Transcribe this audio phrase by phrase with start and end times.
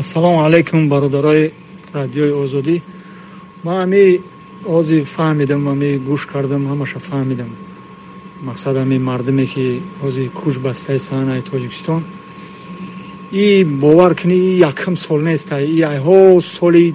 [0.00, 1.52] ассалому алайкум бародарои
[1.92, 2.80] радиои озодӣ.
[3.64, 4.20] Ман ами
[4.78, 7.50] ози фаҳмидам ами гӯш кардам ҳамаша фаҳмидам.
[8.48, 9.66] Мақсад ами мардуме ки
[10.06, 12.02] ози куч бастаи саҳнаи тоҷикистон.
[13.44, 16.86] И бовар кунӣ и якум сол неста и айҳо соли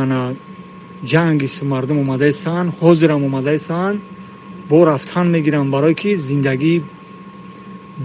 [0.00, 0.20] ана
[1.12, 3.96] ҷанги мардум омадаи саҳн ҳозирам омадаи саҳн
[4.70, 6.74] бо рафтан мегирам барое ки зиндагӣ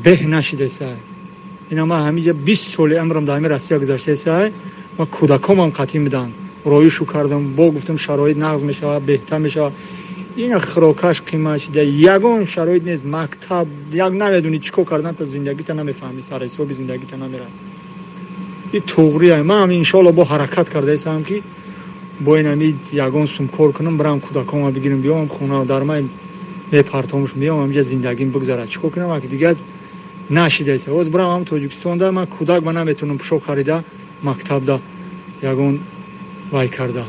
[0.05, 0.97] беҳ нашидесай
[1.73, 4.47] ина ман ҳамиҷа бист соли амрам дар ҳами россия гузаштаесай
[4.97, 6.33] ва кӯдакомам қатъӣ муданд
[6.65, 9.73] роишу кардам бо гуфтам шароит нағз мешавад беҳтар мешавад.
[10.37, 11.83] Ина хӯрокаш қимат шида.
[11.83, 17.51] Ягон шароит нест мактаб як намедонӣ чӣ кор кардан та зиндагита намефаҳмӣ сарҳисоби зиндагита намерад.
[18.73, 21.43] И туғрия ман иншоалло бо ҳаракат кардаесам ки
[22.19, 26.05] бо ин ами ягон сум кор кунам барам кӯдакома бигирам биёмам хона дармай
[26.71, 28.69] мепартомш биём амиҷа зиндагим бигзарад.
[28.69, 29.11] Чӣ кор кунам?
[29.11, 29.55] Аки дигар
[30.29, 33.83] нашидааст оз бирам ам тоҷикистонда ман кӯдак ба наметавонам пӯшок харида
[34.21, 34.79] мактабда
[35.41, 35.79] ягон
[36.51, 37.05] вай карда.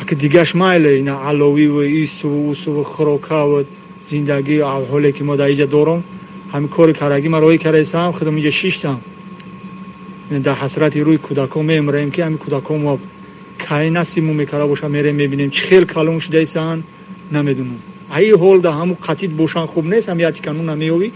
[0.00, 3.66] Аки дигаш майле ина аловиву ису усу хӯрокаву
[4.02, 6.02] зиндагӣ аҳоле ки мо дар иҷа дорам
[6.52, 9.00] ҳамин кори карагӣ ма роӣ кардаисам худам иҷа шиштам.
[10.30, 12.98] Дар ҳасрати рӯи кӯдакон мемраем ки ҳамин кӯдакон мо
[13.66, 16.84] кай насиму мекарда боша мерем мебинем чӣ хел калон шудаисанд
[17.30, 21.08] намедонам аи ҳол да ҳамун қатид бошан хуб нест ҳамияти канун намеёвӣ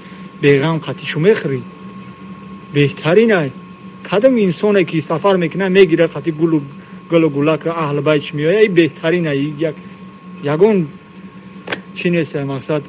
[0.43, 1.59] беғам қатишу мехӯрӣ
[2.75, 3.49] беҳтарин ай
[4.09, 6.61] кадом инсоне ки сафар мекунад мегира қати гулу
[7.09, 9.75] гулу гулака аҳли байтш меоя и беҳтарин ай як
[10.43, 10.87] ягон
[11.97, 12.83] чӣ нест мақсад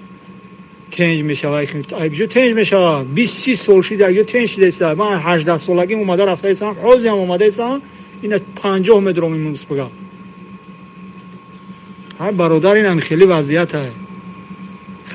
[0.95, 1.57] тенҷ мешава
[2.03, 6.73] айҷо тенҷ мешава бист си сол шида айҷо тенҷ шидаиста ман ҳаждаҳ солагим омада рафтаисам
[6.85, 7.83] ҳозиам омадаисам
[8.25, 9.89] ина панҷоҳ медорам имус буга
[12.19, 12.33] ҳай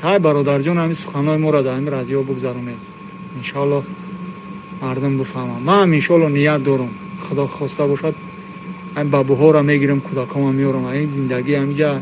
[0.00, 2.76] хай бародарҷон ҳамин суханҳои моро дар ҳамин радио бигзаронед
[3.36, 3.84] иншоалло
[4.80, 6.90] мардум бифаҳмам ман ҳам иншоалло ният дорам
[7.28, 8.14] худо хоста бошад
[8.96, 12.00] ҳам бабуҳоро мегирам кӯдакома меёрам ин зиндагӣ ҳамиҷа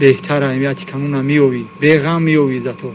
[0.00, 2.90] беҳтар аҳамияти кануна меёвӣ беғам меёвӣ зато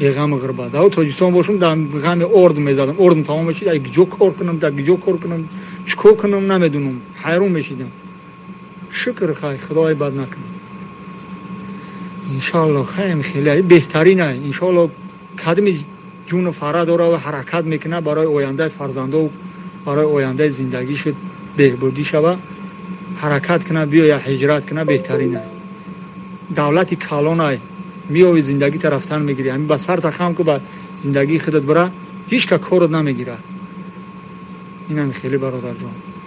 [0.00, 4.32] беғами ғирбат дар тоҷикистон бошам дар ғами орд мезадам ордм тамом мешид ай ҷо кор
[4.34, 5.48] кунам дар ҷо кор кунам
[5.86, 7.90] чӣ кор кунам намедонам ҳайрон мешидам
[8.92, 10.52] шукр хай худои бад накунад
[12.34, 14.90] иншоалло хайм хеле беҳтарин ай иншоалло
[15.36, 15.72] кадми
[16.28, 19.30] ҷуну фара дора ва ҳаракат мекунад барои ояндаи фарзандо
[19.86, 21.16] барои ояндаи зиндагӣ шуд
[21.58, 22.32] беҳбудӣ шава
[23.22, 25.48] ҳаракат кунад биёя ҳиҷрат кунад беҳтарин ай
[26.58, 27.56] давлати калон ай
[28.08, 29.48] میوی زندگی طرفتن می‌گیری.
[29.48, 30.60] همین با سر تخم که با
[30.96, 31.90] زندگی خودت بره
[32.28, 32.58] هیچ که
[32.90, 33.36] نمی‌گیره.
[34.88, 36.17] این خیلی برادر جان.